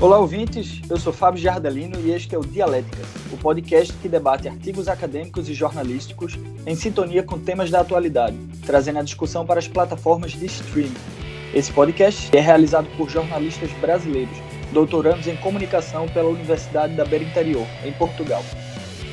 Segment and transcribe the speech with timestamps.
[0.00, 0.80] Olá, ouvintes.
[0.88, 5.46] Eu sou Fábio Jardelino e este é o Dialética, o podcast que debate artigos acadêmicos
[5.46, 8.34] e jornalísticos em sintonia com temas da atualidade,
[8.64, 10.94] trazendo a discussão para as plataformas de streaming.
[11.52, 14.38] Esse podcast é realizado por jornalistas brasileiros,
[14.72, 18.42] doutorandos em comunicação pela Universidade da Beira Interior, em Portugal.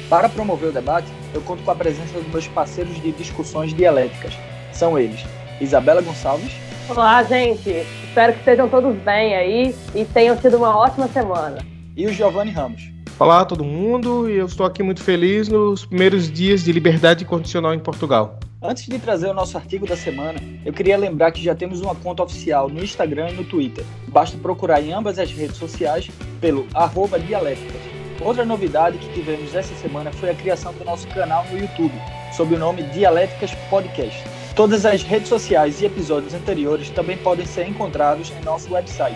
[0.09, 4.31] Para promover o debate, eu conto com a presença dos meus parceiros de discussões dialéticas.
[4.71, 5.19] São eles
[5.59, 6.53] Isabela Gonçalves.
[6.87, 8.06] Olá, gente.
[8.17, 11.59] Espero que estejam todos bem aí e tenham tido uma ótima semana.
[11.95, 12.91] E o Giovanni Ramos.
[13.19, 17.75] Olá todo mundo, e eu estou aqui muito feliz nos primeiros dias de liberdade condicional
[17.75, 18.39] em Portugal.
[18.59, 21.93] Antes de trazer o nosso artigo da semana, eu queria lembrar que já temos uma
[21.93, 23.85] conta oficial no Instagram e no Twitter.
[24.07, 26.09] Basta procurar em ambas as redes sociais
[26.41, 27.81] pelo arroba Dialéticas.
[28.19, 31.93] Outra novidade que tivemos essa semana foi a criação do nosso canal no YouTube,
[32.35, 34.36] sob o nome Dialéticas Podcast.
[34.57, 39.15] Todas as redes sociais e episódios anteriores também podem ser encontrados em nosso website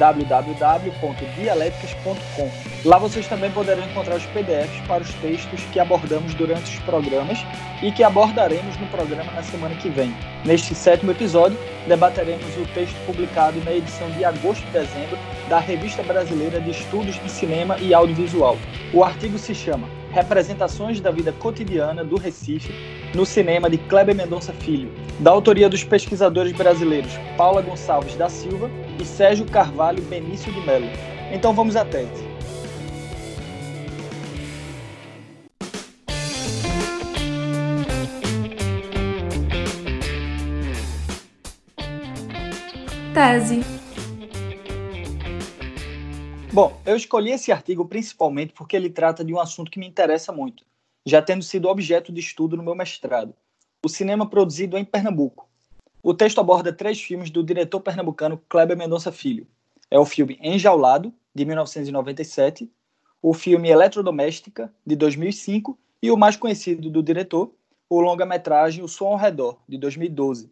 [0.00, 2.50] www.dialéticas.com.
[2.84, 7.38] Lá vocês também poderão encontrar os PDFs para os textos que abordamos durante os programas
[7.80, 10.12] e que abordaremos no programa na semana que vem.
[10.44, 15.16] Neste sétimo episódio, debateremos o texto publicado na edição de agosto e dezembro
[15.48, 18.58] da Revista Brasileira de Estudos de Cinema e Audiovisual.
[18.92, 22.74] O artigo se chama Representações da Vida Cotidiana do Recife
[23.14, 28.70] no Cinema de Kleber Mendonça Filho, da autoria dos pesquisadores brasileiros Paula Gonçalves da Silva
[29.00, 30.86] e Sérgio Carvalho Benício de Melo.
[31.32, 32.30] Então vamos à tese.
[43.12, 43.60] Tese.
[46.52, 50.32] Bom, eu escolhi esse artigo principalmente porque ele trata de um assunto que me interessa
[50.32, 50.64] muito,
[51.10, 53.34] já tendo sido objeto de estudo no meu mestrado:
[53.84, 55.48] o cinema produzido em Pernambuco.
[56.02, 59.46] O texto aborda três filmes do diretor pernambucano Kleber Mendonça Filho.
[59.90, 62.70] É o filme Enjaulado, de 1997,
[63.20, 67.52] o filme Eletrodoméstica, de 2005, e o mais conhecido do diretor,
[67.88, 70.50] o longa-metragem O Som ao Redor, de 2012.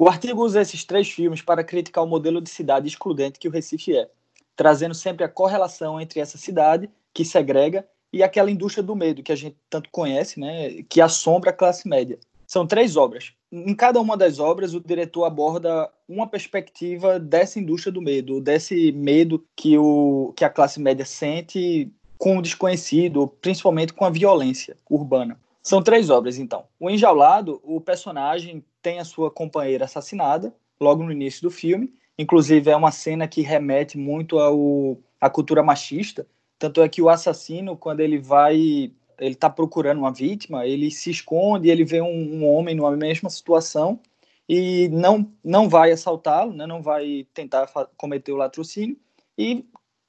[0.00, 3.50] O artigo usa esses três filmes para criticar o modelo de cidade excludente que o
[3.50, 4.10] Recife é,
[4.56, 9.32] trazendo sempre a correlação entre essa cidade, que segrega, e aquela indústria do medo que
[9.32, 12.18] a gente tanto conhece, né, que assombra a classe média.
[12.46, 13.32] São três obras.
[13.52, 18.90] Em cada uma das obras, o diretor aborda uma perspectiva dessa indústria do medo, desse
[18.92, 24.76] medo que, o, que a classe média sente com o desconhecido, principalmente com a violência
[24.88, 25.38] urbana.
[25.62, 26.64] São três obras, então.
[26.80, 31.92] O Enjaulado, o personagem tem a sua companheira assassinada, logo no início do filme.
[32.18, 36.26] Inclusive, é uma cena que remete muito ao, à cultura machista.
[36.58, 41.10] Tanto é que o assassino, quando ele vai ele está procurando uma vítima, ele se
[41.10, 44.00] esconde, ele vê um, um homem numa mesma situação
[44.48, 48.96] e não não vai assaltá-lo, né, não vai tentar cometer o latrocínio
[49.36, 49.64] e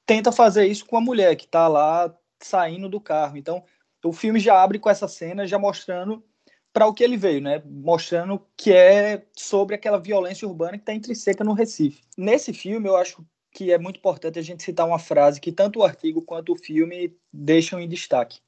[0.06, 3.36] tenta fazer isso com a mulher que está lá saindo do carro.
[3.36, 3.62] Então,
[4.04, 6.24] o filme já abre com essa cena, já mostrando
[6.72, 7.62] para o que ele veio, né?
[7.64, 12.02] Mostrando que é sobre aquela violência urbana que está intrínseca no Recife.
[12.16, 15.80] Nesse filme, eu acho que é muito importante a gente citar uma frase que tanto
[15.80, 18.40] o artigo quanto o filme deixam em destaque,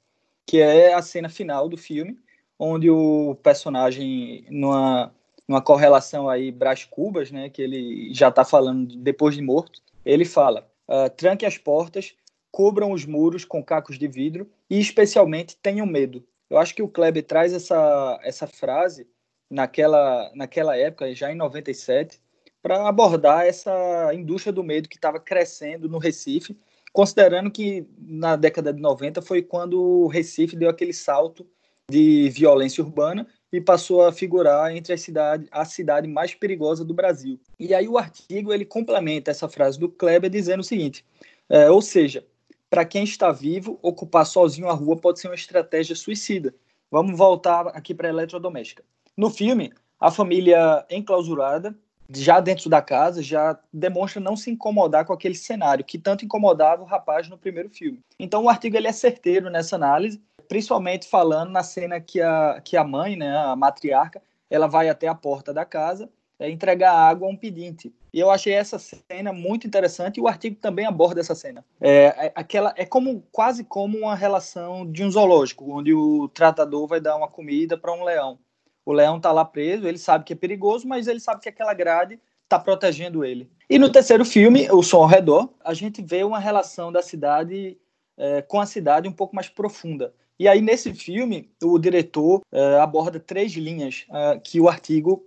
[0.46, 2.18] que é a cena final do filme,
[2.58, 5.12] onde o personagem, numa,
[5.48, 10.24] numa correlação aí Brás Cubas, né, que ele já está falando depois de morto, ele
[10.24, 12.14] fala: uh, tranque as portas,
[12.50, 16.24] cubram os muros com cacos de vidro e, especialmente, tenham medo.
[16.48, 19.08] Eu acho que o Kleber traz essa, essa frase
[19.50, 22.20] naquela, naquela época, já em 97,
[22.62, 26.56] para abordar essa indústria do medo que estava crescendo no Recife
[26.92, 31.46] considerando que na década de 90 foi quando o Recife deu aquele salto
[31.90, 36.94] de violência urbana e passou a figurar entre a cidade, a cidade mais perigosa do
[36.94, 37.40] Brasil.
[37.58, 41.04] E aí o artigo ele complementa essa frase do Kleber dizendo o seguinte:
[41.48, 42.24] é, ou seja,
[42.70, 46.54] para quem está vivo, ocupar sozinho a rua pode ser uma estratégia suicida.
[46.90, 48.84] Vamos voltar aqui para a eletrodoméstica.
[49.16, 51.76] No filme, a família enclausurada
[52.14, 56.82] já dentro da casa, já demonstra não se incomodar com aquele cenário que tanto incomodava
[56.82, 58.00] o rapaz no primeiro filme.
[58.18, 62.76] Então o artigo ele é certeiro nessa análise, principalmente falando na cena que a, que
[62.76, 67.28] a mãe, né, a matriarca, ela vai até a porta da casa é, entregar água
[67.28, 67.94] a um pedinte.
[68.12, 71.64] E eu achei essa cena muito interessante e o artigo também aborda essa cena.
[71.80, 76.86] É, é, aquela, é como quase como uma relação de um zoológico, onde o tratador
[76.86, 78.38] vai dar uma comida para um leão.
[78.84, 81.74] O leão está lá preso, ele sabe que é perigoso, mas ele sabe que aquela
[81.74, 83.50] grade está protegendo ele.
[83.70, 87.78] E no terceiro filme, O Som ao Redor, a gente vê uma relação da cidade
[88.18, 90.12] é, com a cidade um pouco mais profunda.
[90.38, 95.24] E aí, nesse filme, o diretor é, aborda três linhas é, que o artigo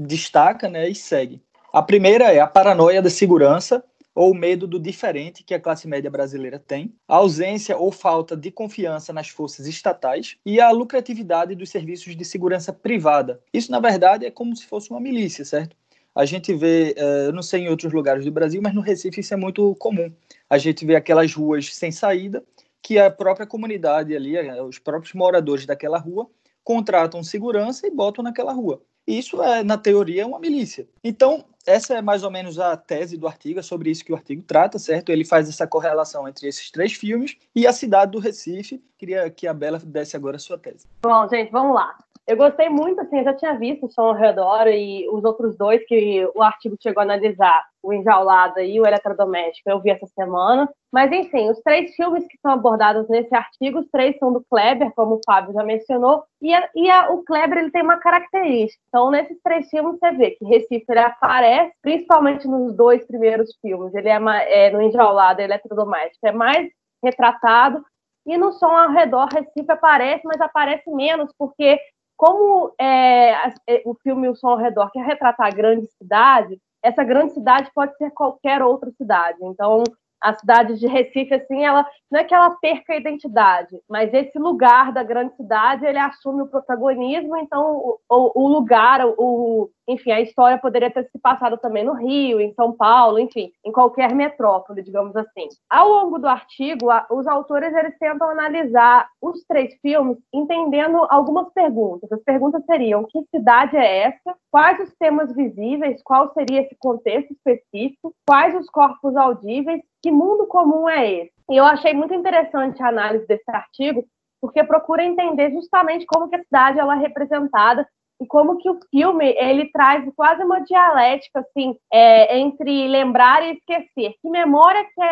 [0.00, 1.42] destaca né, e segue.
[1.72, 3.84] A primeira é a paranoia da segurança,
[4.18, 8.50] ou medo do diferente que a classe média brasileira tem, a ausência ou falta de
[8.50, 13.40] confiança nas forças estatais e a lucratividade dos serviços de segurança privada.
[13.54, 15.76] Isso, na verdade, é como se fosse uma milícia, certo?
[16.12, 19.20] A gente vê, eh, eu não sei em outros lugares do Brasil, mas no Recife
[19.20, 20.12] isso é muito comum.
[20.50, 22.42] A gente vê aquelas ruas sem saída,
[22.82, 26.28] que a própria comunidade ali, eh, os próprios moradores daquela rua,
[26.64, 28.82] contratam segurança e botam naquela rua.
[29.08, 30.86] Isso é, na teoria, uma milícia.
[31.02, 34.16] Então, essa é mais ou menos a tese do artigo, é sobre isso que o
[34.16, 35.10] artigo trata, certo?
[35.10, 38.82] Ele faz essa correlação entre esses três filmes e a cidade do Recife.
[38.96, 40.86] Queria que a Bela desse agora a sua tese.
[41.02, 41.96] Bom, gente, vamos lá.
[42.28, 45.56] Eu gostei muito, assim, eu já tinha visto o Som ao Redor e os outros
[45.56, 50.06] dois que o artigo chegou a analisar, o Enjaulada e o Eletrodoméstico, eu vi essa
[50.08, 50.68] semana.
[50.92, 54.92] Mas, enfim, os três filmes que são abordados nesse artigo, os três são do Kleber,
[54.94, 58.82] como o Fábio já mencionou, e, a, e a, o Kleber ele tem uma característica.
[58.88, 63.94] Então, nesses três filmes, você vê que Recife ele aparece, principalmente nos dois primeiros filmes,
[63.94, 66.68] ele é, é no Enjaulada e Eletrodoméstico, é mais
[67.02, 67.82] retratado,
[68.26, 71.80] e no Som ao Redor, Recife aparece, mas aparece menos, porque
[72.18, 73.30] como é,
[73.64, 77.70] é, o filme O Som ao Redor quer retratar a grande cidade, essa grande cidade
[77.72, 79.38] pode ser qualquer outra cidade.
[79.42, 79.84] Então,
[80.20, 84.38] a cidade de Recife, assim, ela não é que ela perca a identidade, mas esse
[84.38, 90.20] lugar da grande cidade, ele assume o protagonismo, então o, o, lugar, o, enfim, a
[90.20, 94.82] história poderia ter se passado também no Rio, em São Paulo, enfim, em qualquer metrópole,
[94.82, 95.48] digamos assim.
[95.68, 102.10] Ao longo do artigo, os autores eles tentam analisar os três filmes entendendo algumas perguntas.
[102.10, 104.34] As perguntas seriam: que cidade é essa?
[104.50, 106.02] Quais os temas visíveis?
[106.02, 108.14] Qual seria esse contexto específico?
[108.26, 109.82] Quais os corpos audíveis?
[110.08, 111.32] Que mundo comum é esse?
[111.50, 114.06] E eu achei muito interessante a análise desse artigo,
[114.40, 117.86] porque procura entender justamente como que a cidade ela é representada
[118.20, 123.52] e como que o filme ele traz quase uma dialética assim é, entre lembrar e
[123.52, 124.14] esquecer.
[124.20, 125.02] Que memória que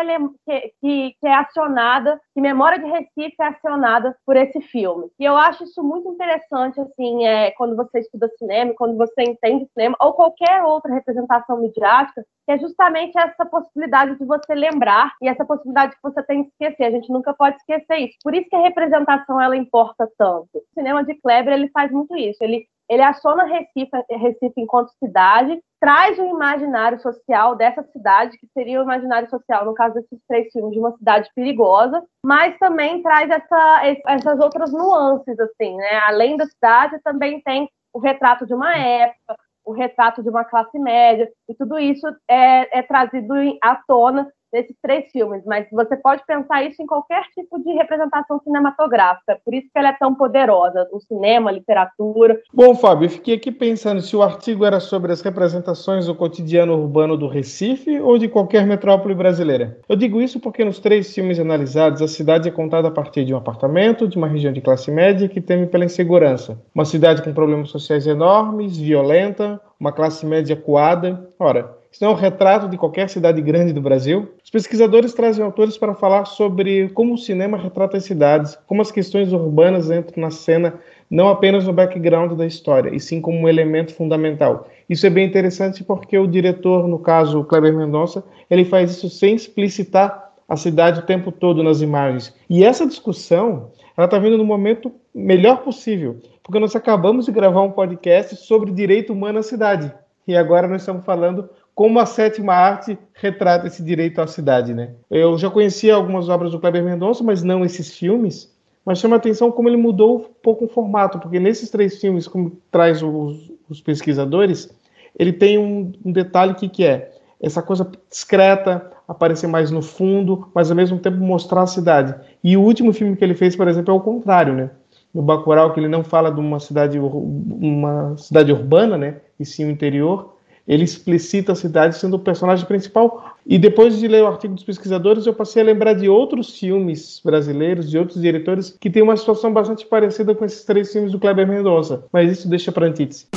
[0.51, 5.09] é, que, que é acionada, que memória de Recife é acionada por esse filme.
[5.19, 9.67] E eu acho isso muito interessante assim é, quando você estuda cinema, quando você entende
[9.73, 15.27] cinema ou qualquer outra representação midiática, que é justamente essa possibilidade de você lembrar e
[15.27, 16.85] essa possibilidade que você tem de esquecer.
[16.85, 18.17] A gente nunca pode esquecer isso.
[18.23, 20.47] Por isso que a representação ela importa tanto.
[20.53, 22.41] O cinema de Kleber ele faz muito isso.
[22.41, 28.79] Ele ele aciona Recife, Recife enquanto cidade, traz o imaginário social dessa cidade, que seria
[28.79, 33.29] o imaginário social, no caso desses três filmes, de uma cidade perigosa, mas também traz
[33.29, 35.99] essa, essas outras nuances, assim, né?
[36.07, 39.35] Além da cidade, também tem o retrato de uma época,
[39.65, 44.75] o retrato de uma classe média, e tudo isso é, é trazido à tona desses
[44.81, 49.67] três filmes, mas você pode pensar isso em qualquer tipo de representação cinematográfica, por isso
[49.71, 52.39] que ela é tão poderosa, o cinema, a literatura.
[52.53, 56.73] Bom, Fábio, eu fiquei aqui pensando se o artigo era sobre as representações do cotidiano
[56.73, 59.79] urbano do Recife ou de qualquer metrópole brasileira.
[59.87, 63.33] Eu digo isso porque nos três filmes analisados, a cidade é contada a partir de
[63.33, 66.61] um apartamento, de uma região de classe média que teme pela insegurança.
[66.73, 71.29] Uma cidade com problemas sociais enormes, violenta, uma classe média coada.
[71.39, 74.29] Ora, isso é um retrato de qualquer cidade grande do Brasil.
[74.43, 78.91] Os pesquisadores trazem autores para falar sobre como o cinema retrata as cidades, como as
[78.91, 80.75] questões urbanas entram na cena,
[81.09, 84.67] não apenas no background da história, e sim como um elemento fundamental.
[84.87, 89.33] Isso é bem interessante porque o diretor, no caso Kleber Mendonça, ele faz isso sem
[89.33, 92.31] explicitar a cidade o tempo todo nas imagens.
[92.47, 97.63] E essa discussão, ela está vindo no momento melhor possível, porque nós acabamos de gravar
[97.63, 99.91] um podcast sobre direito humano à cidade.
[100.27, 104.91] E agora nós estamos falando como a sétima arte retrata esse direito à cidade, né?
[105.09, 108.51] Eu já conhecia algumas obras do Kleber Mendonça, mas não esses filmes.
[108.83, 112.27] Mas chama a atenção como ele mudou um pouco o formato, porque nesses três filmes,
[112.27, 114.69] como traz os, os pesquisadores,
[115.17, 120.49] ele tem um, um detalhe que, que é essa coisa discreta, aparecer mais no fundo,
[120.53, 122.15] mas ao mesmo tempo mostrar a cidade.
[122.43, 124.71] E o último filme que ele fez, por exemplo, é o contrário, né?
[125.13, 129.17] No Bacurau, que ele não fala de uma cidade, uma cidade urbana, né?
[129.39, 130.37] E sim o interior,
[130.67, 133.35] ele explicita a cidade sendo o personagem principal.
[133.45, 137.21] E depois de ler o artigo dos pesquisadores, eu passei a lembrar de outros filmes
[137.23, 141.19] brasileiros, de outros diretores, que tem uma situação bastante parecida com esses três filmes do
[141.19, 142.03] Kleber Mendonça.
[142.11, 143.27] Mas isso deixa para antítese.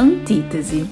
[0.00, 0.84] Antítese.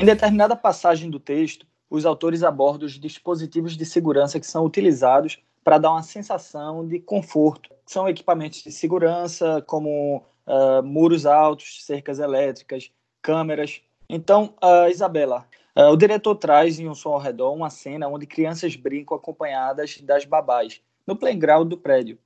[0.00, 5.40] Em determinada passagem do texto, os autores abordam os dispositivos de segurança que são utilizados
[5.64, 7.70] para dar uma sensação de conforto.
[7.84, 13.82] São equipamentos de segurança, como uh, muros altos, cercas elétricas, câmeras.
[14.08, 15.44] Então, uh, Isabela,
[15.76, 20.00] uh, o diretor traz em Um Som ao Redor uma cena onde crianças brincam acompanhadas
[20.00, 22.16] das babás no playground do prédio.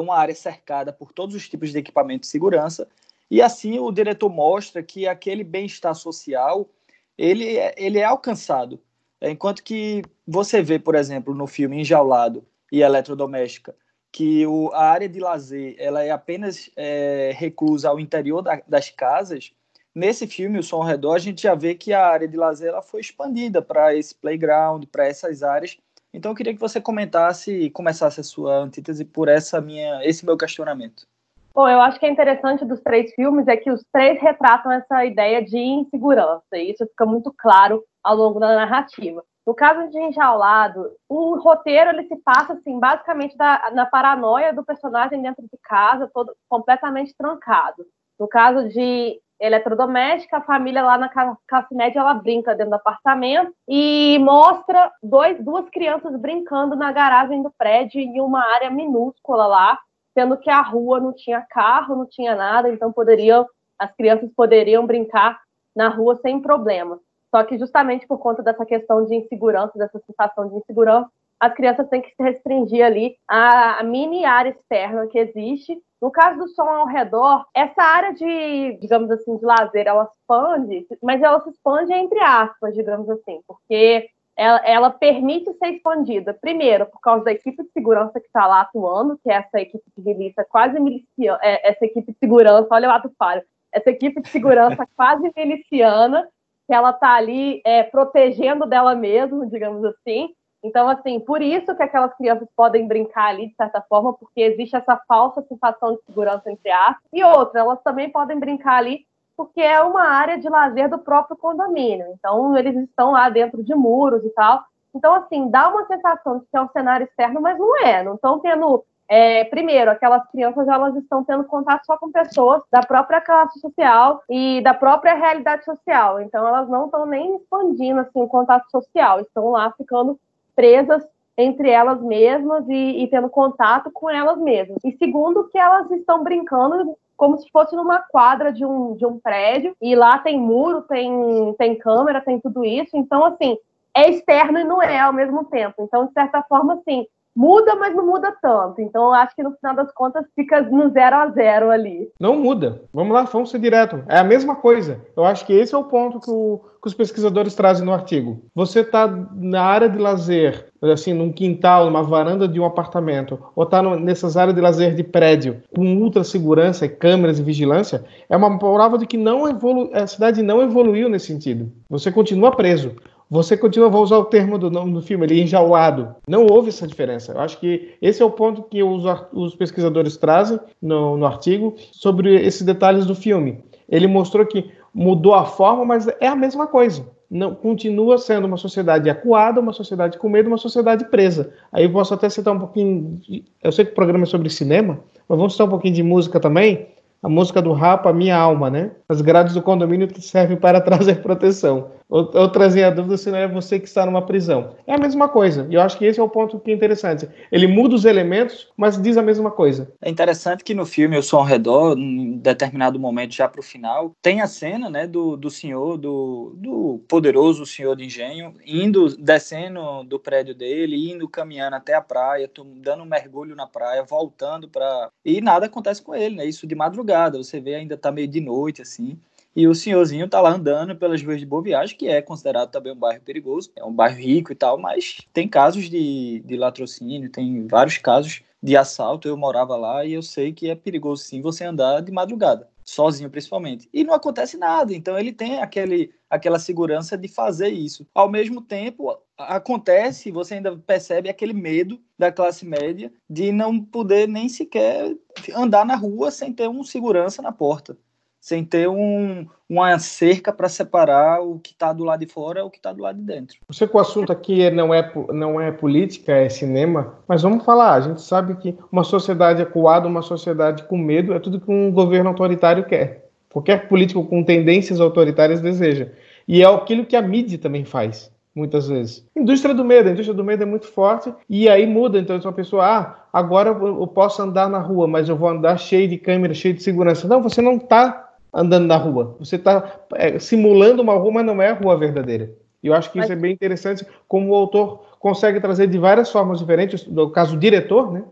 [0.00, 2.88] uma área cercada por todos os tipos de equipamento de segurança,
[3.30, 6.70] e assim o diretor mostra que aquele bem-estar social
[7.16, 8.80] ele, é, ele é alcançado.
[9.20, 13.74] Enquanto que você vê, por exemplo, no filme Enjaulado e Eletrodoméstica,
[14.10, 18.90] que o, a área de lazer ela é apenas é, reclusa ao interior da, das
[18.90, 19.52] casas,
[19.94, 22.68] nesse filme, O Som ao Redor, a gente já vê que a área de lazer
[22.68, 25.78] ela foi expandida para esse playground, para essas áreas.
[26.12, 30.26] Então, eu queria que você comentasse e começasse a sua antítese por essa minha, esse
[30.26, 31.06] meu questionamento.
[31.54, 35.04] Bom, eu acho que é interessante dos três filmes é que os três retratam essa
[35.04, 39.22] ideia de insegurança, e isso fica muito claro ao longo da narrativa.
[39.46, 44.64] No caso de Enjaulado, o roteiro ele se passa assim, basicamente da, na paranoia do
[44.64, 47.84] personagem dentro de casa, todo completamente trancado.
[48.18, 53.52] No caso de Eletrodoméstica, a família lá na classe média ela brinca dentro do apartamento
[53.68, 59.78] e mostra dois, duas crianças brincando na garagem do prédio em uma área minúscula lá,
[60.14, 63.46] sendo que a rua não tinha carro, não tinha nada, então poderiam
[63.78, 65.40] as crianças poderiam brincar
[65.74, 67.00] na rua sem problema.
[67.34, 71.88] Só que justamente por conta dessa questão de insegurança, dessa sensação de insegurança, as crianças
[71.88, 75.76] têm que se restringir ali à mini área externa que existe.
[76.00, 80.86] No caso do som ao redor, essa área de, digamos assim, de lazer, ela expande,
[81.02, 86.86] mas ela se expande entre aspas, digamos assim, porque ela, ela, permite ser expandida, primeiro,
[86.86, 90.02] por causa da equipe de segurança que está lá atuando, que é essa equipe de
[90.02, 94.28] milícia quase miliciana, é, essa equipe de segurança, olha o ato falho, essa equipe de
[94.28, 96.28] segurança quase miliciana,
[96.66, 100.30] que ela está ali é, protegendo dela mesma, digamos assim.
[100.64, 104.76] Então, assim, por isso que aquelas crianças podem brincar ali, de certa forma, porque existe
[104.76, 107.02] essa falsa sensação de segurança entre aspas.
[107.12, 109.04] E outra, elas também podem brincar ali
[109.42, 112.06] porque é uma área de lazer do próprio condomínio.
[112.14, 114.62] Então, eles estão lá dentro de muros e tal.
[114.94, 118.04] Então, assim, dá uma sensação de que é um cenário externo, mas não é.
[118.04, 118.84] Não estão tendo.
[119.08, 124.22] É, primeiro, aquelas crianças elas estão tendo contato só com pessoas da própria classe social
[124.30, 126.20] e da própria realidade social.
[126.20, 130.18] Então, elas não estão nem expandindo assim, o contato social, estão lá ficando
[130.54, 131.04] presas
[131.36, 134.78] entre elas mesmas e, e, tendo contato com elas mesmas.
[134.84, 139.16] E segundo, que elas estão brincando como se fosse numa quadra de um, de um
[139.16, 142.96] prédio, e lá tem muro, tem, tem câmera, tem tudo isso.
[142.96, 143.56] Então, assim,
[143.94, 145.76] é externo e não é ao mesmo tempo.
[145.78, 148.80] Então, de certa forma, assim, muda, mas não muda tanto.
[148.80, 152.10] Então, eu acho que no final das contas fica no zero a zero ali.
[152.20, 152.82] Não muda.
[152.92, 154.02] Vamos lá, vamos ser direto.
[154.08, 155.00] É a mesma coisa.
[155.16, 158.42] Eu acho que esse é o ponto que, o, que os pesquisadores trazem no artigo.
[158.54, 163.64] Você está na área de lazer, assim, num quintal, numa varanda de um apartamento, ou
[163.64, 168.58] está nessas áreas de lazer de prédio, com ultra segurança, câmeras e vigilância, é uma
[168.58, 171.70] prova de que não evolu a cidade não evoluiu nesse sentido.
[171.88, 172.96] Você continua preso.
[173.32, 176.14] Você continua, vou usar o termo do nome do filme, ele enjaulado.
[176.28, 177.32] Não houve essa diferença.
[177.32, 181.74] Eu acho que esse é o ponto que os, os pesquisadores trazem no, no artigo
[181.92, 183.64] sobre esses detalhes do filme.
[183.88, 188.58] Ele mostrou que mudou a forma, mas é a mesma coisa não continua sendo uma
[188.58, 191.50] sociedade acuada, uma sociedade com medo, uma sociedade presa.
[191.72, 193.18] Aí eu posso até citar um pouquinho.
[193.22, 196.02] De, eu sei que o programa é sobre cinema, mas vamos citar um pouquinho de
[196.02, 196.88] música também.
[197.22, 198.90] A música do Rapa, Minha Alma, né?
[199.08, 201.92] As grades do condomínio servem para trazer proteção.
[202.12, 204.76] Ou trazer a dúvida se não é você que está numa prisão.
[204.86, 205.66] É a mesma coisa.
[205.70, 207.26] E eu acho que esse é o ponto que é interessante.
[207.50, 209.90] Ele muda os elementos, mas diz a mesma coisa.
[209.98, 213.64] É interessante que no filme Eu Sou ao Redor, em determinado momento, já para o
[213.64, 219.16] final, tem a cena né, do, do senhor, do, do poderoso senhor de engenho, indo,
[219.16, 224.68] descendo do prédio dele, indo caminhando até a praia, dando um mergulho na praia, voltando
[224.68, 225.08] para.
[225.24, 226.44] E nada acontece com ele, né?
[226.44, 227.38] Isso de madrugada.
[227.38, 229.18] Você vê ainda tá meio de noite, assim.
[229.54, 232.92] E o senhorzinho tá lá andando pelas ruas de Boa Viagem, que é considerado também
[232.92, 233.70] um bairro perigoso.
[233.76, 238.40] É um bairro rico e tal, mas tem casos de, de latrocínio, tem vários casos
[238.62, 239.28] de assalto.
[239.28, 243.28] Eu morava lá e eu sei que é perigoso sim você andar de madrugada, sozinho
[243.28, 243.90] principalmente.
[243.92, 248.06] E não acontece nada, então ele tem aquele, aquela segurança de fazer isso.
[248.14, 254.26] Ao mesmo tempo, acontece, você ainda percebe aquele medo da classe média de não poder
[254.26, 255.14] nem sequer
[255.54, 257.98] andar na rua sem ter um segurança na porta
[258.42, 262.62] sem ter um, uma cerca para separar o que está do lado de fora e
[262.64, 263.56] o que está do lado de dentro.
[263.70, 267.92] Sei que o assunto aqui não é, não é política, é cinema, mas vamos falar.
[267.92, 271.92] A gente sabe que uma sociedade acuada, uma sociedade com medo, é tudo que um
[271.92, 273.30] governo autoritário quer.
[273.48, 276.08] Qualquer político com tendências autoritárias deseja.
[276.48, 279.24] E é aquilo que a mídia também faz muitas vezes.
[279.36, 282.18] Indústria do medo, a indústria do medo é muito forte e aí muda.
[282.18, 285.78] Então, se uma pessoa, ah, agora eu posso andar na rua, mas eu vou andar
[285.78, 287.28] cheio de câmera, cheio de segurança.
[287.28, 289.36] Não, você não está andando na rua.
[289.38, 292.50] Você está é, simulando uma rua, mas não é a rua verdadeira.
[292.82, 293.26] E eu acho que mas...
[293.26, 297.56] isso é bem interessante, como o autor consegue trazer de várias formas diferentes, no caso
[297.56, 298.24] o diretor, né?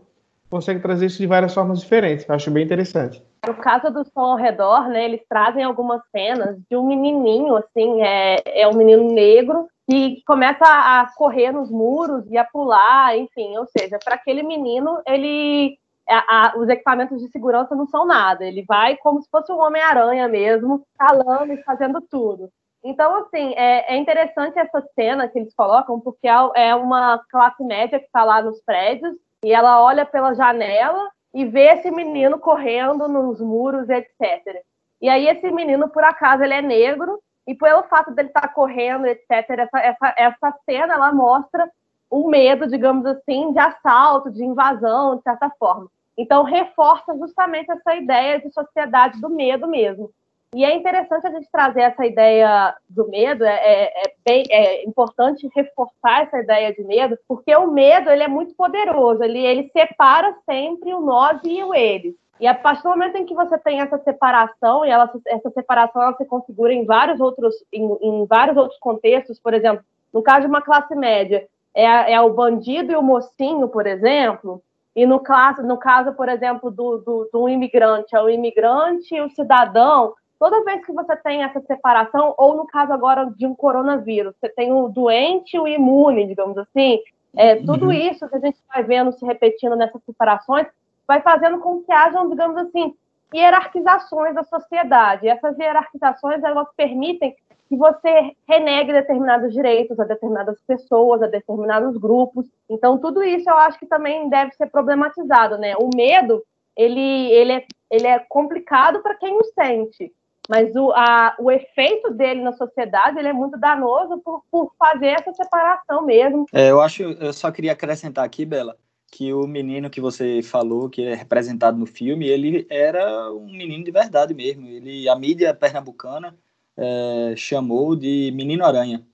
[0.51, 2.27] consegue trazer isso de várias formas diferentes.
[2.27, 3.23] Eu acho bem interessante.
[3.47, 8.03] No caso do som ao redor, né, eles trazem algumas cenas de um menininho, assim,
[8.03, 13.57] é, é um menino negro que começa a correr nos muros e a pular, enfim,
[13.57, 15.77] ou seja, para aquele menino, ele
[16.07, 19.59] a, a, os equipamentos de segurança não são nada, ele vai como se fosse um
[19.59, 22.49] Homem-Aranha mesmo, calando e fazendo tudo.
[22.83, 27.63] Então, assim, é, é, interessante essa cena que eles colocam, porque é, é uma classe
[27.63, 32.39] média que está lá nos prédios e ela olha pela janela e vê esse menino
[32.39, 34.63] correndo nos muros, etc.
[34.99, 38.47] E aí esse menino, por acaso, ele é negro e pelo fato dele estar tá
[38.47, 41.69] correndo, etc., essa, essa, essa cena, ela mostra
[42.11, 45.87] o medo, digamos assim, de assalto, de invasão, de certa forma.
[46.17, 50.11] Então, reforça justamente essa ideia de sociedade do medo mesmo.
[50.53, 54.83] E é interessante a gente trazer essa ideia do medo, é, é, é, bem, é
[54.83, 59.71] importante reforçar essa ideia de medo, porque o medo ele é muito poderoso, ele, ele
[59.71, 62.13] separa sempre o nós e o eles.
[62.37, 66.01] E a partir do momento em que você tem essa separação, e ela, essa separação
[66.01, 70.41] ela se configura em vários outros, em, em vários outros contextos, por exemplo, no caso
[70.41, 74.61] de uma classe média, é, é o bandido e o mocinho, por exemplo,
[74.95, 79.21] e no caso, no caso por exemplo, do, do, do imigrante, é o imigrante e
[79.21, 83.55] o cidadão, toda vez que você tem essa separação, ou no caso agora de um
[83.55, 86.99] coronavírus, você tem o doente e o imune, digamos assim,
[87.35, 87.91] é, tudo uhum.
[87.93, 90.67] isso que a gente vai vendo se repetindo nessas separações
[91.07, 92.93] vai fazendo com que hajam, digamos assim,
[93.33, 95.25] hierarquizações da sociedade.
[95.25, 97.35] E essas hierarquizações elas permitem
[97.71, 102.45] que você renegue determinados direitos a determinadas pessoas, a determinados grupos.
[102.69, 105.73] Então, tudo isso eu acho que também deve ser problematizado, né?
[105.77, 106.43] O medo,
[106.75, 110.11] ele, ele, é, ele é complicado para quem o sente,
[110.49, 115.07] mas o, a, o efeito dele na sociedade ele é muito danoso por, por fazer
[115.07, 116.45] essa separação mesmo.
[116.51, 118.75] É, eu acho, eu só queria acrescentar aqui, Bela,
[119.09, 123.85] que o menino que você falou, que é representado no filme, ele era um menino
[123.85, 124.67] de verdade mesmo.
[124.67, 126.35] Ele, a mídia pernambucana
[126.77, 129.05] é, chamou de Menino Aranha.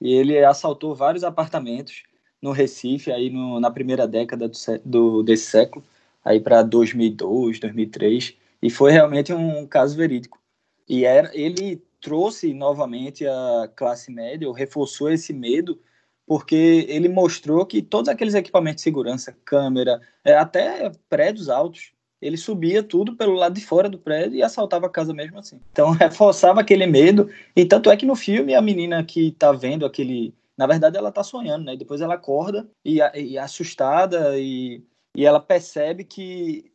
[0.00, 2.02] E ele assaltou vários apartamentos
[2.42, 5.82] no Recife, aí no, na primeira década do, do desse século,
[6.22, 10.38] aí para 2002, 2003, e foi realmente um caso verídico.
[10.86, 15.80] E era, ele trouxe novamente a classe média, ou reforçou esse medo,
[16.26, 21.93] porque ele mostrou que todos aqueles equipamentos de segurança, câmera, é, até prédios altos,
[22.24, 25.60] ele subia tudo pelo lado de fora do prédio e assaltava a casa mesmo assim.
[25.70, 27.28] Então reforçava aquele medo.
[27.54, 30.32] E tanto é que no filme a menina que tá vendo aquele.
[30.56, 31.76] Na verdade, ela tá sonhando, né?
[31.76, 34.82] Depois ela acorda e, e assustada e,
[35.14, 36.72] e ela percebe que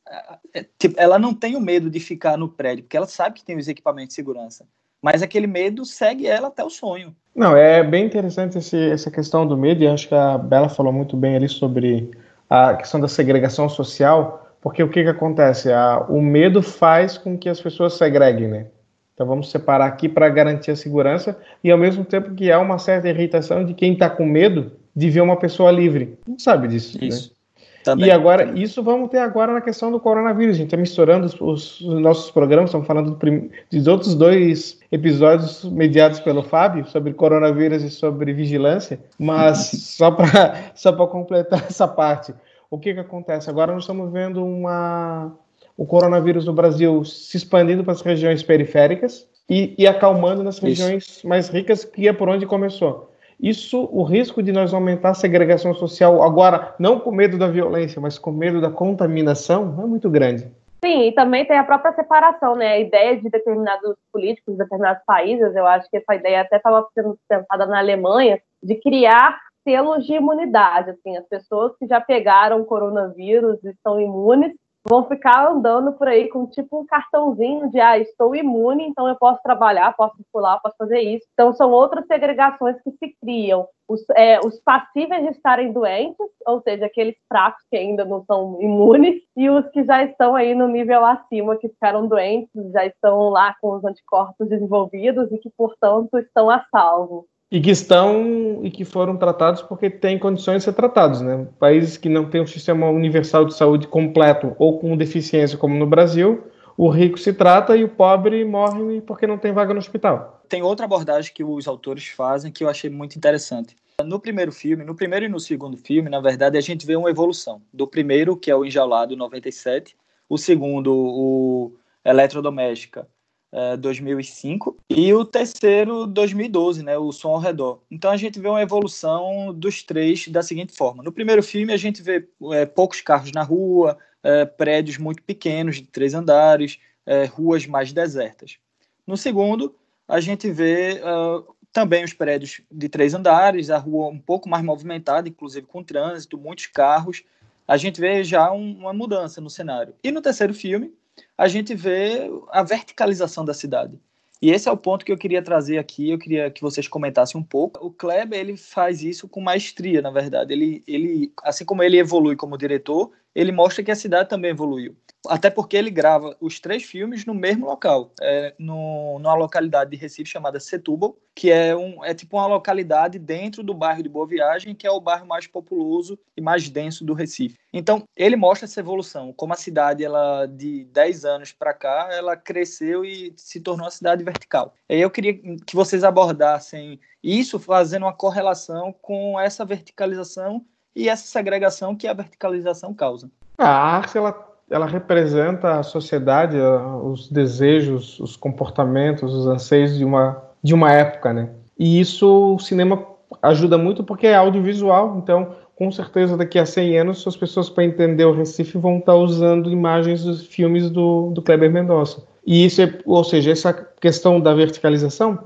[0.53, 3.43] é, tipo, ela não tem o medo de ficar no prédio, porque ela sabe que
[3.43, 4.67] tem os equipamentos de segurança.
[5.01, 7.15] Mas aquele medo segue ela até o sonho.
[7.33, 10.91] Não, é bem interessante esse, essa questão do medo, e acho que a Bela falou
[10.91, 12.11] muito bem ali sobre
[12.49, 15.71] a questão da segregação social porque o que, que acontece?
[15.71, 18.67] A, o medo faz com que as pessoas segreguem, né?
[19.13, 22.77] Então vamos separar aqui para garantir a segurança e ao mesmo tempo que há uma
[22.77, 26.17] certa irritação de quem está com medo de ver uma pessoa livre.
[26.25, 26.97] Não sabe disso.
[26.97, 27.07] Né?
[27.07, 27.29] Isso.
[27.29, 27.35] Né?
[27.83, 28.07] Também.
[28.07, 30.55] E agora, isso vamos ter agora na questão do coronavírus.
[30.55, 34.79] A gente está misturando os, os, os, nossos programas, estamos falando prim, dos outros dois
[34.91, 39.57] episódios mediados pelo Fábio sobre coronavírus e sobre vigilância, mas
[39.97, 42.33] só para só completar essa parte
[42.69, 43.49] o que, que acontece?
[43.49, 45.35] Agora nós estamos vendo uma,
[45.75, 51.05] o coronavírus no Brasil se expandindo para as regiões periféricas e, e acalmando nas regiões
[51.05, 51.27] Isso.
[51.27, 53.11] mais ricas, que é por onde começou.
[53.41, 58.01] Isso, o risco de nós aumentar a segregação social, agora, não com medo da violência,
[58.01, 60.51] mas com medo da contaminação, é muito grande.
[60.83, 62.73] Sim, e também tem a própria separação, né?
[62.73, 66.85] A ideia de determinados políticos, de determinados países, eu acho que essa ideia até estava
[66.93, 70.89] sendo pensada na Alemanha, de criar selos de imunidade.
[70.89, 74.53] Assim, as pessoas que já pegaram coronavírus e estão imunes
[74.87, 79.15] vão ficar andando por aí com tipo um cartãozinho de ah, estou imune, então eu
[79.15, 81.27] posso trabalhar, posso circular, posso fazer isso.
[81.33, 83.67] Então são outras segregações que se criam.
[83.87, 88.59] Os, é, os passíveis de estarem doentes, ou seja, aqueles fracos que ainda não são
[88.61, 93.29] imunes, e os que já estão aí no nível acima, que ficaram doentes, já estão
[93.29, 97.27] lá com os anticorpos desenvolvidos e que, portanto, estão a salvo.
[97.51, 101.47] E que estão e que foram tratados porque têm condições de ser tratados, né?
[101.57, 105.87] Países que não têm um sistema universal de saúde completo ou com deficiência, como no
[105.87, 106.43] Brasil,
[106.77, 110.43] o rico se trata e o pobre morre porque não tem vaga no hospital.
[110.47, 113.75] Tem outra abordagem que os autores fazem que eu achei muito interessante.
[114.05, 117.09] No primeiro filme, no primeiro e no segundo filme, na verdade, a gente vê uma
[117.09, 117.61] evolução.
[117.73, 119.95] Do primeiro, que é o Enjaulado 97,
[120.29, 121.73] o segundo, o
[122.05, 123.07] Eletrodoméstica,
[123.51, 127.79] é, 2005, e o terceiro, 2012, né, o Som ao Redor.
[127.89, 131.03] Então a gente vê uma evolução dos três da seguinte forma.
[131.03, 135.77] No primeiro filme, a gente vê é, poucos carros na rua, é, prédios muito pequenos,
[135.77, 138.57] de três andares, é, ruas mais desertas.
[139.05, 139.75] No segundo,
[140.07, 144.63] a gente vê uh, também os prédios de três andares, a rua um pouco mais
[144.63, 147.23] movimentada, inclusive com trânsito, muitos carros.
[147.67, 149.93] A gente vê já um, uma mudança no cenário.
[150.03, 150.93] E no terceiro filme,
[151.37, 153.99] a gente vê a verticalização da cidade.
[154.41, 157.39] E esse é o ponto que eu queria trazer aqui, eu queria que vocês comentassem
[157.39, 157.85] um pouco.
[157.85, 160.53] O Kleber, ele faz isso com maestria, na verdade.
[160.53, 164.95] Ele, ele, assim como ele evolui como diretor, ele mostra que a cidade também evoluiu.
[165.27, 169.97] Até porque ele grava os três filmes no mesmo local, é, no, numa localidade de
[169.97, 174.25] Recife chamada Setúbal, que é, um, é tipo uma localidade dentro do bairro de Boa
[174.25, 177.57] Viagem, que é o bairro mais populoso e mais denso do Recife.
[177.73, 182.37] Então, ele mostra essa evolução, como a cidade, ela de 10 anos para cá, ela
[182.37, 184.73] cresceu e se tornou uma cidade vertical.
[184.87, 191.95] Eu queria que vocês abordassem isso, fazendo uma correlação com essa verticalização e essa segregação
[191.95, 193.29] que a verticalização causa.
[193.57, 196.57] A arte, ela ela representa a sociedade,
[197.03, 201.49] os desejos, os comportamentos, os anseios de uma, de uma época, né?
[201.77, 203.05] E isso o cinema
[203.41, 207.85] ajuda muito porque é audiovisual, então com certeza daqui a 100 anos as pessoas para
[207.85, 212.21] entender o Recife vão estar usando imagens dos filmes do, do Kleber Mendonça.
[212.45, 215.39] E isso, é, ou seja, essa questão da verticalização,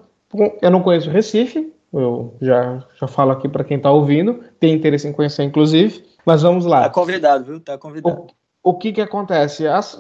[0.62, 4.74] eu não conheço o Recife, eu já, já falo aqui para quem está ouvindo, tem
[4.74, 6.84] interesse em conhecer inclusive, mas vamos lá.
[6.84, 7.60] Tá convidado, viu?
[7.60, 8.22] Tá convidado.
[8.22, 8.28] O,
[8.64, 9.68] o que que acontece?
[9.68, 9.98] As,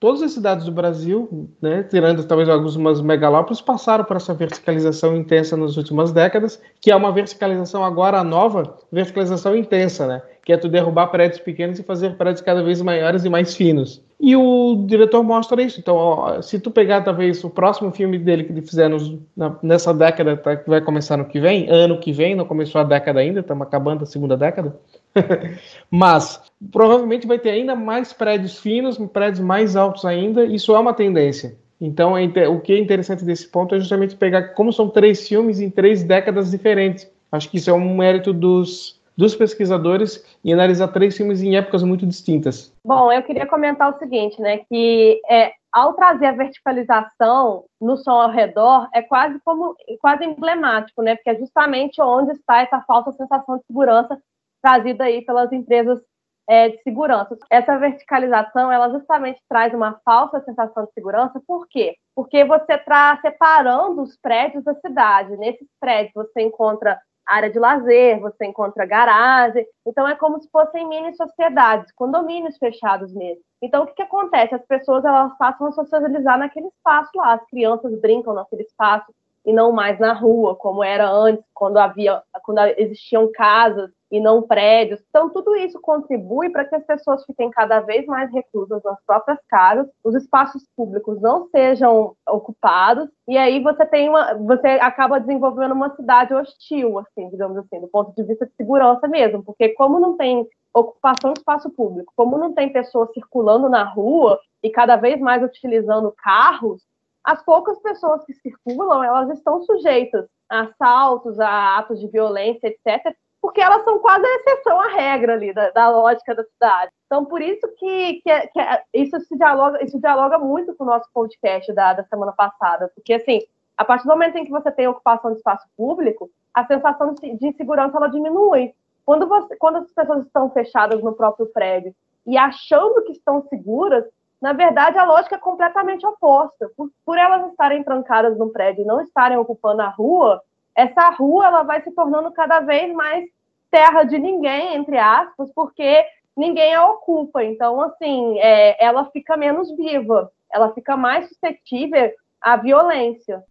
[0.00, 5.56] todas as cidades do Brasil, né, tirando talvez algumas megalópolis, passaram por essa verticalização intensa
[5.56, 10.68] nas últimas décadas, que é uma verticalização agora nova, verticalização intensa, né, que é tu
[10.68, 14.02] derrubar prédios pequenos e fazer prédios cada vez maiores e mais finos.
[14.18, 15.80] E o diretor mostra isso.
[15.80, 19.56] Então, ó, se tu pegar talvez o próximo filme dele que ele fizer nos, na,
[19.62, 22.84] nessa década, tá, que vai começar no que vem, ano que vem, não começou a
[22.84, 24.76] década ainda, estamos acabando a segunda década,
[25.90, 30.44] Mas provavelmente vai ter ainda mais prédios finos, prédios mais altos ainda.
[30.44, 31.56] Isso é uma tendência.
[31.80, 35.60] Então, é o que é interessante desse ponto é justamente pegar como são três filmes
[35.60, 37.10] em três décadas diferentes.
[37.32, 41.82] Acho que isso é um mérito dos, dos pesquisadores e analisar três filmes em épocas
[41.82, 42.74] muito distintas.
[42.84, 48.12] Bom, eu queria comentar o seguinte, né, que é, ao trazer a verticalização no som
[48.12, 53.12] ao redor é quase como quase emblemático, né, porque é justamente onde está essa falsa
[53.12, 54.18] sensação de segurança
[54.62, 56.00] trazida aí pelas empresas
[56.48, 57.36] é, de segurança.
[57.50, 61.94] Essa verticalização, ela justamente traz uma falsa sensação de segurança, por quê?
[62.16, 65.36] Porque você está separando os prédios da cidade.
[65.36, 66.98] Nesses prédios você encontra
[67.30, 73.12] área de lazer, você encontra garagem, então é como se fossem mini sociedades, condomínios fechados
[73.12, 73.42] mesmo.
[73.62, 74.54] Então o que, que acontece?
[74.54, 79.12] As pessoas elas passam a socializar naquele espaço lá, as crianças brincam naquele espaço
[79.46, 84.42] e não mais na rua, como era antes, quando havia, quando existiam casas e não
[84.42, 85.00] prédios.
[85.08, 89.38] Então, tudo isso contribui para que as pessoas fiquem cada vez mais reclusas nas próprias
[89.48, 95.72] casas, os espaços públicos não sejam ocupados, e aí você tem uma, você acaba desenvolvendo
[95.72, 100.00] uma cidade hostil, assim, digamos assim, do ponto de vista de segurança mesmo, porque como
[100.00, 104.96] não tem ocupação de espaço público, como não tem pessoas circulando na rua e cada
[104.96, 106.82] vez mais utilizando carros,
[107.22, 113.14] as poucas pessoas que circulam, elas estão sujeitas a assaltos, a atos de violência, etc.,
[113.40, 116.92] porque elas são quase a exceção à regra ali da, da lógica da cidade.
[117.06, 120.86] Então, por isso que, que, que é, isso, se dialoga, isso dialoga muito com o
[120.86, 123.40] nosso podcast da, da semana passada, porque, assim,
[123.76, 127.34] a partir do momento em que você tem ocupação de espaço público, a sensação de,
[127.36, 128.74] de insegurança ela diminui.
[129.06, 131.94] Quando, você, quando as pessoas estão fechadas no próprio prédio
[132.26, 134.04] e achando que estão seguras,
[134.40, 136.70] na verdade, a lógica é completamente oposta.
[136.76, 140.42] Por, por elas estarem trancadas no prédio e não estarem ocupando a rua,
[140.74, 143.28] essa rua ela vai se tornando cada vez mais
[143.70, 146.04] terra de ninguém, entre aspas, porque
[146.36, 147.44] ninguém a ocupa.
[147.44, 153.44] Então, assim, é, ela fica menos viva, ela fica mais suscetível à violência.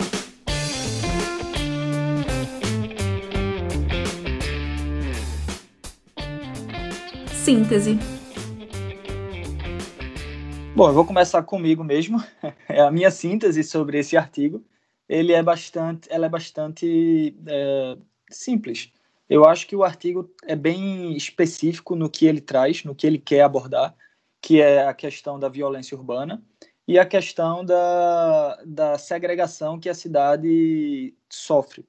[7.27, 7.97] Síntese.
[10.75, 12.23] Bom, eu vou começar comigo mesmo.
[12.69, 14.63] É a minha síntese sobre esse artigo
[15.09, 17.97] ele é bastante, ela é bastante é,
[18.29, 18.91] simples.
[19.27, 23.17] Eu acho que o artigo é bem específico no que ele traz, no que ele
[23.17, 23.95] quer abordar,
[24.39, 26.41] que é a questão da violência urbana
[26.87, 31.85] e a questão da, da segregação que a cidade sofre.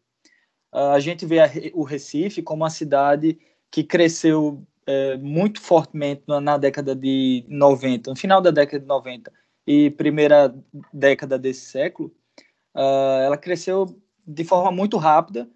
[0.72, 1.38] A gente vê
[1.74, 3.38] o Recife como uma cidade
[3.70, 8.86] que cresceu é, muito fortemente na, na década de 90, no final da década de
[8.86, 9.32] 90,
[9.66, 10.54] e primeira
[10.92, 12.12] década desse século,
[12.80, 13.94] uh, ela cresceu
[14.26, 15.48] de forma muito rápida,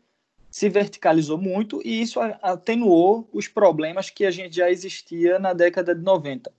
[0.50, 5.94] se verticalizou muito e isso atenuou os problemas que a gente já existia na década
[5.94, 6.52] de 90.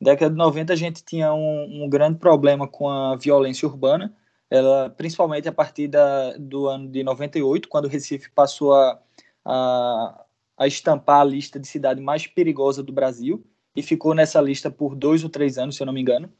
[0.00, 4.14] Na década de 90 a gente tinha um, um grande problema com a violência urbana,
[4.50, 9.00] ela, principalmente a partir da, do ano de 98, quando o Recife passou a,
[9.44, 10.24] a,
[10.56, 13.44] a estampar a lista de cidade mais perigosa do Brasil,
[13.76, 16.32] e ficou nessa lista por dois ou três anos, se eu não me engano.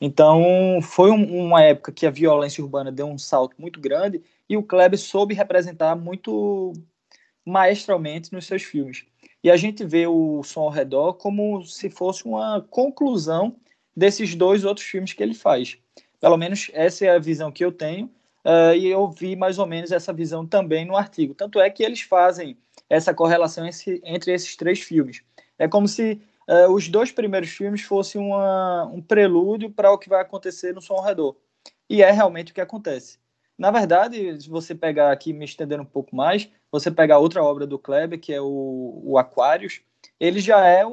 [0.00, 4.56] Então, foi um, uma época que a violência urbana deu um salto muito grande e
[4.56, 6.72] o Kleber soube representar muito
[7.44, 9.04] maestralmente nos seus filmes.
[9.42, 13.56] E a gente vê o Som ao Redor como se fosse uma conclusão
[13.96, 15.78] desses dois outros filmes que ele faz.
[16.20, 18.06] Pelo menos essa é a visão que eu tenho,
[18.44, 21.34] uh, e eu vi mais ou menos essa visão também no artigo.
[21.34, 22.56] Tanto é que eles fazem
[22.88, 25.22] essa correlação esse, entre esses três filmes.
[25.58, 30.08] É como se uh, os dois primeiros filmes fossem uma, um prelúdio para o que
[30.08, 31.36] vai acontecer no Som ao Redor.
[31.88, 33.18] E é realmente o que acontece.
[33.56, 37.66] Na verdade, se você pegar aqui, me estendendo um pouco mais, você pegar outra obra
[37.66, 39.80] do Kleber, que é o, o Aquários,
[40.18, 40.92] ele já é um,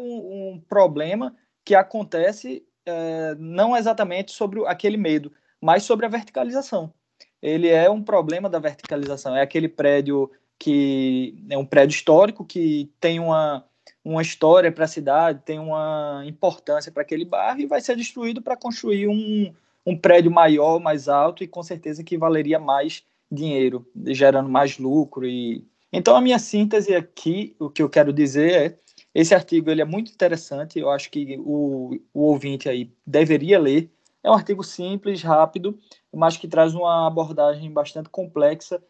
[0.54, 1.36] um problema
[1.66, 6.94] que acontece é, não exatamente sobre aquele medo, mas sobre a verticalização.
[7.42, 9.36] Ele é um problema da verticalização.
[9.36, 13.66] É aquele prédio que é um prédio histórico que tem uma,
[14.04, 18.42] uma história para a cidade, tem uma importância para aquele bairro e vai ser destruído
[18.42, 19.54] para construir um,
[19.86, 25.26] um prédio maior, mais alto e com certeza que valeria mais dinheiro, gerando mais lucro
[25.26, 28.80] e então a minha síntese aqui, o que eu quero dizer é
[29.14, 33.92] esse artigo ele é muito interessante, eu acho que o, o ouvinte aí deveria ler.
[34.24, 35.78] É um artigo simples, rápido,
[36.14, 38.82] mas que traz uma abordagem bastante complexa,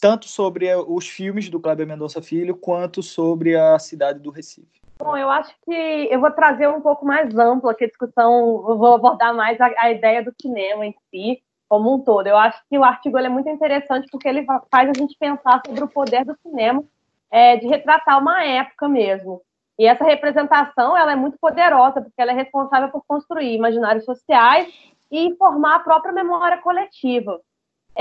[0.00, 4.80] tanto sobre os filmes do Kleber Mendonça Filho, quanto sobre a cidade do Recife.
[4.98, 8.76] Bom, eu acho que eu vou trazer um pouco mais ampla aqui a discussão, eu
[8.76, 12.26] vou abordar mais a, a, ideia do cinema em si, como um todo.
[12.26, 15.84] Eu acho que o artigo é muito interessante porque ele faz a gente pensar sobre
[15.84, 16.84] o poder do cinema
[17.30, 19.40] é, de retratar uma época mesmo.
[19.78, 24.68] E essa representação ela é muito poderosa porque ela é responsável por construir imaginários sociais
[25.10, 27.40] e formar a própria memória coletiva.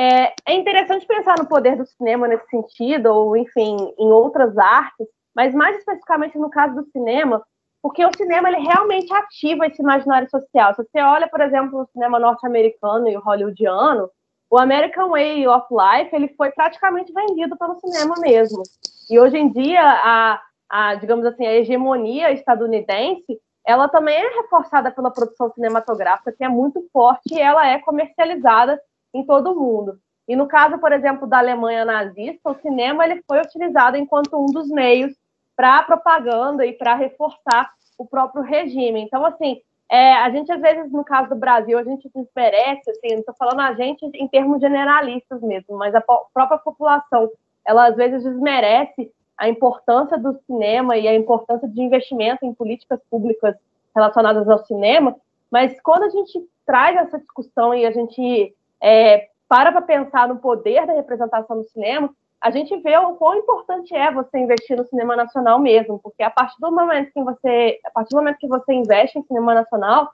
[0.02, 5.06] É, é interessante pensar no poder do cinema nesse sentido, ou enfim, em outras artes,
[5.36, 7.44] mas mais especificamente no caso do cinema,
[7.82, 10.74] porque o cinema ele realmente ativa esse imaginário social.
[10.74, 14.10] Se você olha, por exemplo, o cinema norte-americano e o hollywoodiano,
[14.50, 18.64] o American Way of Life ele foi praticamente vendido pelo cinema mesmo.
[19.10, 24.92] E hoje em dia a, a digamos assim a hegemonia estadunidense ela também é reforçada
[24.92, 28.80] pela produção cinematográfica que é muito forte e ela é comercializada
[29.14, 30.00] em todo o mundo.
[30.28, 34.46] E no caso, por exemplo, da Alemanha nazista, o cinema ele foi utilizado enquanto um
[34.46, 35.12] dos meios
[35.56, 39.02] para propaganda e para reforçar o próprio regime.
[39.02, 43.14] Então, assim, é, a gente às vezes, no caso do Brasil, a gente desmerece, assim,
[43.14, 47.30] não estou falando a gente em termos generalistas mesmo, mas a própria população,
[47.66, 53.00] ela às vezes desmerece a importância do cinema e a importância de investimento em políticas
[53.10, 53.56] públicas
[53.96, 55.16] relacionadas ao cinema,
[55.50, 60.38] mas quando a gente traz essa discussão e a gente é, para para pensar no
[60.38, 62.10] poder da representação do cinema,
[62.42, 66.30] a gente vê o quão importante é você investir no cinema nacional mesmo, porque a
[66.30, 70.10] partir do momento que você, a partir do momento que você investe em cinema nacional,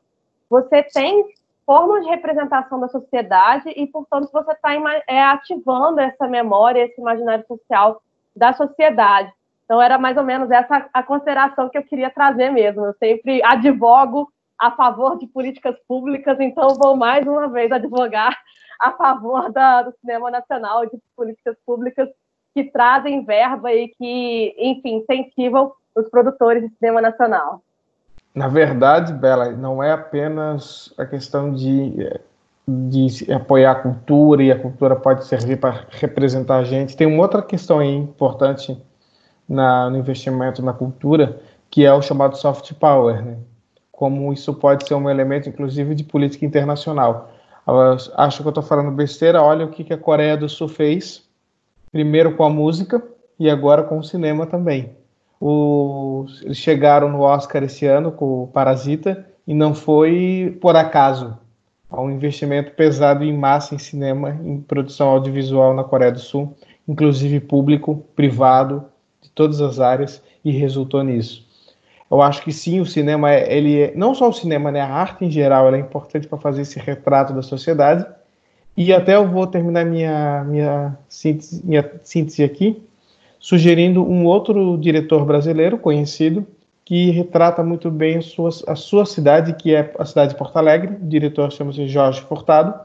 [0.49, 1.25] você tem
[1.65, 4.71] formas de representação da sociedade e, portanto, você está
[5.07, 8.01] é, ativando essa memória, esse imaginário social
[8.35, 9.31] da sociedade.
[9.65, 12.85] Então, era mais ou menos essa a consideração que eu queria trazer mesmo.
[12.85, 18.37] Eu sempre advogo a favor de políticas públicas, então vou mais uma vez advogar
[18.79, 22.09] a favor da, do cinema nacional, de políticas públicas
[22.53, 27.61] que trazem verba e que, enfim, incentivam os produtores de cinema nacional.
[28.33, 32.09] Na verdade, Bela, não é apenas a questão de,
[32.67, 36.97] de apoiar a cultura e a cultura pode servir para representar a gente.
[36.97, 38.77] Tem uma outra questão importante
[39.47, 41.39] na, no investimento na cultura,
[41.69, 43.37] que é o chamado soft power, né?
[43.95, 47.31] Como isso pode ser um elemento, inclusive, de política internacional
[48.15, 49.41] acho que eu estou falando besteira.
[49.41, 51.23] Olha o que, que a Coreia do Sul fez,
[51.91, 53.01] primeiro com a música
[53.39, 54.95] e agora com o cinema também.
[55.39, 61.37] O, eles chegaram no Oscar esse ano com o Parasita e não foi por acaso.
[61.89, 66.55] Há um investimento pesado em massa em cinema, em produção audiovisual na Coreia do Sul,
[66.87, 68.85] inclusive público, privado,
[69.21, 71.44] de todas as áreas, e resultou nisso.
[72.09, 75.25] Eu acho que sim, o cinema, ele é, não só o cinema, né, a arte
[75.25, 78.05] em geral, é importante para fazer esse retrato da sociedade.
[78.77, 82.83] E até eu vou terminar minha, minha, síntese, minha síntese aqui,
[83.39, 86.45] sugerindo um outro diretor brasileiro conhecido,
[86.83, 90.57] que retrata muito bem a sua, a sua cidade, que é a cidade de Porto
[90.57, 90.95] Alegre.
[91.01, 92.79] O diretor chama-se Jorge Furtado.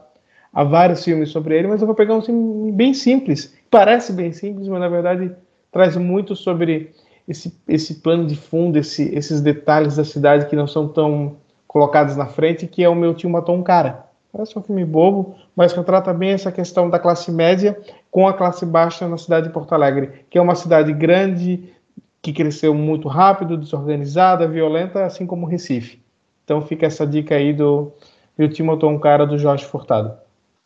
[0.51, 3.55] Há vários filmes sobre ele, mas eu vou pegar um filme bem simples.
[3.69, 5.31] Parece bem simples, mas na verdade
[5.71, 6.91] traz muito sobre
[7.31, 12.15] esse, esse plano de fundo, esse, esses detalhes da cidade que não são tão colocados
[12.15, 14.05] na frente, que é o meu tio matou um cara.
[14.31, 18.65] Parece um filme bobo, mas retrata bem essa questão da classe média com a classe
[18.65, 21.73] baixa na cidade de Porto Alegre, que é uma cidade grande,
[22.21, 26.01] que cresceu muito rápido, desorganizada, violenta, assim como Recife.
[26.43, 27.91] Então fica essa dica aí do
[28.37, 30.13] Meu Time Matou um Cara, do Jorge Furtado.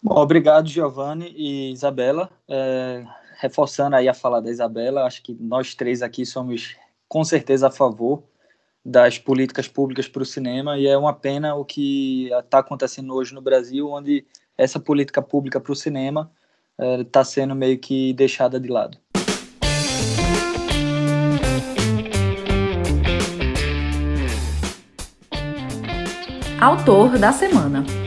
[0.02, 2.30] Bom, obrigado, Giovanni e Isabela.
[2.48, 3.04] É,
[3.38, 6.76] reforçando aí a fala da Isabela, acho que nós três aqui somos
[7.08, 8.24] com certeza a favor
[8.84, 13.34] das políticas públicas para o cinema e é uma pena o que está acontecendo hoje
[13.34, 14.26] no Brasil, onde
[14.58, 16.32] essa política pública para o cinema
[17.00, 18.98] está é, sendo meio que deixada de lado.
[26.62, 28.05] Autor da semana.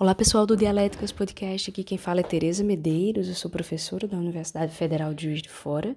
[0.00, 4.16] Olá pessoal do Dialéticas Podcast, aqui quem fala é Tereza Medeiros, eu sou professora da
[4.16, 5.96] Universidade Federal de Juiz de Fora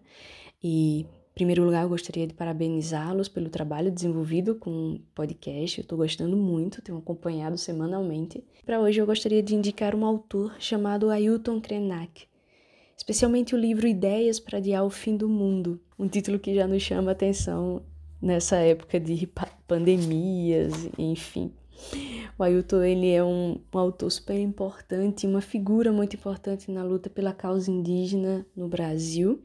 [0.64, 5.84] e, em primeiro lugar, eu gostaria de parabenizá-los pelo trabalho desenvolvido com o podcast, eu
[5.84, 8.44] estou gostando muito, tenho acompanhado semanalmente.
[8.66, 12.24] Para hoje eu gostaria de indicar um autor chamado Ailton Krenak,
[12.98, 16.82] especialmente o livro Ideias para Adiar o Fim do Mundo, um título que já nos
[16.82, 17.84] chama a atenção
[18.20, 19.30] nessa época de
[19.68, 21.54] pandemias, enfim.
[22.38, 27.10] O Ailton ele é um, um, autor super importante, uma figura muito importante na luta
[27.10, 29.42] pela causa indígena no Brasil,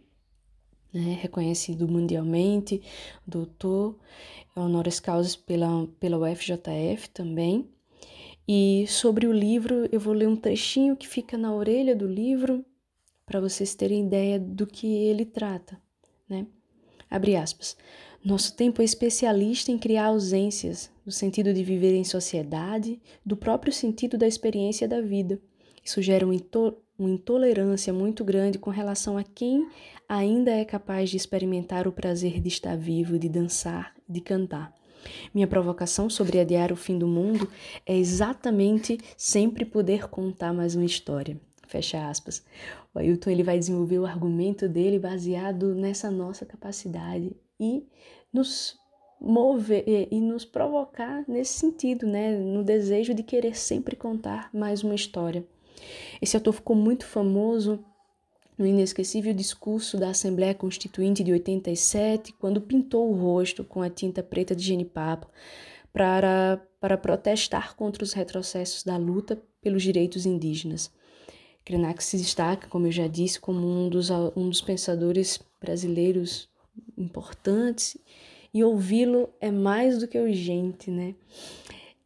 [0.93, 1.19] né?
[1.21, 2.81] reconhecido mundialmente,
[3.27, 3.99] doutor,
[4.55, 7.69] honoris causas pela, pela UFJF também.
[8.49, 12.65] E sobre o livro, eu vou ler um trechinho que fica na orelha do livro,
[13.27, 15.77] para vocês terem ideia do que ele trata,
[16.29, 16.47] né?
[17.11, 17.77] Abre aspas.
[18.25, 23.73] Nosso tempo é especialista em criar ausências, no sentido de viver em sociedade, do próprio
[23.73, 25.41] sentido da experiência da vida.
[25.85, 26.35] Isso gera uma
[27.09, 29.69] intolerância muito grande com relação a quem
[30.09, 34.75] ainda é capaz de experimentar o prazer de estar vivo, de dançar, de cantar.
[35.33, 37.49] Minha provocação sobre adiar o fim do mundo
[37.87, 41.41] é exatamente sempre poder contar mais uma história.
[41.69, 42.45] Fecha aspas.
[42.93, 47.87] O Ailton ele vai desenvolver o argumento dele baseado nessa nossa capacidade e
[48.33, 48.77] nos
[49.21, 54.95] mover e nos provocar nesse sentido, né, no desejo de querer sempre contar mais uma
[54.95, 55.45] história.
[56.21, 57.85] Esse autor ficou muito famoso
[58.57, 64.23] no inesquecível discurso da Assembleia Constituinte de 87, quando pintou o rosto com a tinta
[64.23, 65.29] preta de genipapo
[65.93, 70.91] para, para protestar contra os retrocessos da luta pelos direitos indígenas.
[71.65, 76.49] Krenak se destaca, como eu já disse, como um dos, um dos pensadores brasileiros
[76.97, 77.99] importantes
[78.57, 81.15] e ouvi-lo é mais do que urgente, né?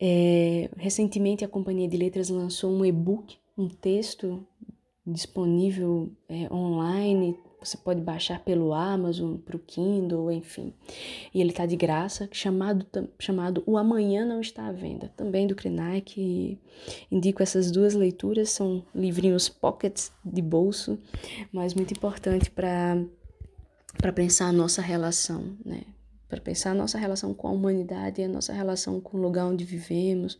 [0.00, 4.44] É, recentemente a Companhia de Letras lançou um e-book, um texto
[5.06, 10.74] disponível é, online, você pode baixar pelo Amazon, para o Kindle, enfim.
[11.32, 12.84] E ele está de graça, chamado,
[13.16, 16.58] chamado O Amanhã Não Está à Venda, também do Krenak.
[17.12, 20.98] Indico essas duas leituras, são livrinhos pockets de bolso,
[21.52, 23.00] mas muito importante para
[23.98, 25.82] para pensar a nossa relação, né?
[26.30, 29.46] Para pensar a nossa relação com a humanidade e a nossa relação com o lugar
[29.46, 30.38] onde vivemos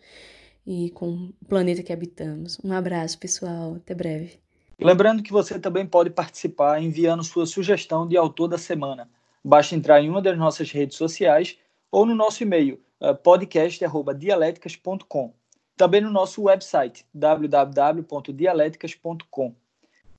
[0.64, 2.60] e com o planeta que habitamos.
[2.62, 3.74] Um abraço, pessoal.
[3.74, 4.38] Até breve.
[4.80, 9.10] Lembrando que você também pode participar enviando sua sugestão de autor da semana.
[9.44, 11.58] Basta entrar em uma das nossas redes sociais
[11.90, 15.34] ou no nosso e-mail eh, podcast@dialeticas.com.
[15.76, 19.54] Também no nosso website www.dialeticas.com.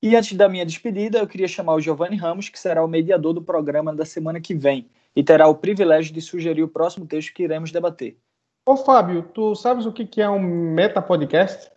[0.01, 3.31] E antes da minha despedida, eu queria chamar o Giovanni Ramos, que será o mediador
[3.33, 7.33] do programa da semana que vem e terá o privilégio de sugerir o próximo texto
[7.33, 8.17] que iremos debater.
[8.65, 11.71] Ô Fábio, tu sabes o que é um meta-podcast?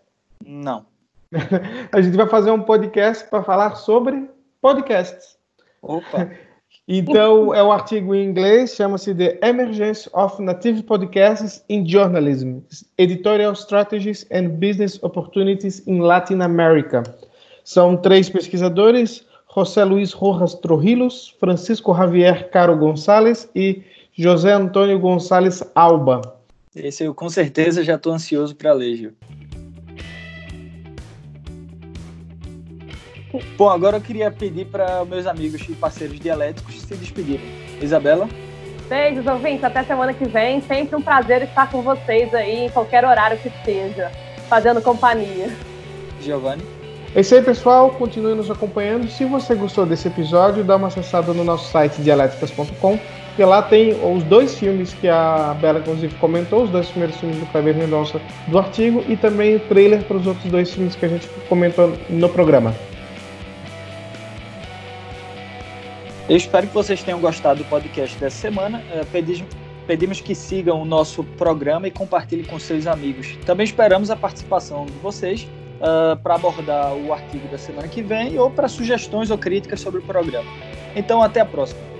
[0.44, 0.86] Não.
[1.90, 4.28] A gente vai fazer um podcast para falar sobre
[4.60, 5.36] podcasts.
[5.82, 6.30] Opa!
[6.86, 12.58] Então, é um artigo em inglês, chama-se The Emergence of Native Podcasts in Journalism,
[12.98, 17.02] Editorial Strategies and Business Opportunities in Latin America.
[17.64, 23.82] São três pesquisadores, José Luiz Rojas Trujillos, Francisco Javier Caro Gonçalves e
[24.12, 26.20] José Antônio Gonçalves Alba.
[26.74, 29.12] Esse eu com certeza já estou ansioso para ler, Gil.
[33.56, 37.46] Bom, agora eu queria pedir para meus amigos e parceiros dialéticos se despedirem.
[37.80, 38.28] Isabela?
[38.88, 39.64] Beijos, ouvintes.
[39.64, 40.60] Até semana que vem.
[40.62, 44.10] Sempre um prazer estar com vocês aí, em qualquer horário que seja,
[44.48, 45.48] fazendo companhia.
[46.20, 46.73] Giovanni?
[47.14, 47.90] É isso aí, pessoal.
[47.90, 49.08] Continue nos acompanhando.
[49.08, 52.98] Se você gostou desse episódio, dá uma acessada no nosso site dialéticas.com,
[53.36, 57.38] que lá tem os dois filmes que a Bela, inclusive, comentou, os dois primeiros filmes
[57.38, 61.06] do Kleber Mendonça do artigo, e também o trailer para os outros dois filmes que
[61.06, 62.74] a gente comentou no programa.
[66.28, 68.82] Eu espero que vocês tenham gostado do podcast dessa semana.
[69.12, 69.44] Pedimos,
[69.86, 73.38] pedimos que sigam o nosso programa e compartilhem com seus amigos.
[73.46, 75.46] Também esperamos a participação de vocês
[75.84, 80.00] uh, para abordar o artigo da semana que vem ou para sugestões ou críticas sobre
[80.00, 80.50] o programa.
[80.96, 81.93] Então, até a próxima.